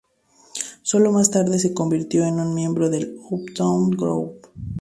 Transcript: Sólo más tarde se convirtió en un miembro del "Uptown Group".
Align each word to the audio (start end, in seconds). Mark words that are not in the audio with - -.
Sólo 0.81 1.11
más 1.11 1.29
tarde 1.29 1.59
se 1.59 1.75
convirtió 1.75 2.25
en 2.25 2.39
un 2.39 2.55
miembro 2.55 2.89
del 2.89 3.17
"Uptown 3.29 3.91
Group". 3.91 4.47